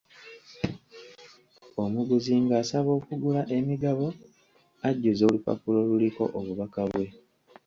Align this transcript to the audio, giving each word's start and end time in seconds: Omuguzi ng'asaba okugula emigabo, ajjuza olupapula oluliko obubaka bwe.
Omuguzi 1.83 2.31
ng'asaba 2.43 2.91
okugula 2.99 3.41
emigabo, 3.57 4.07
ajjuza 4.87 5.23
olupapula 5.29 5.77
oluliko 5.83 6.23
obubaka 6.37 6.81
bwe. 6.91 7.05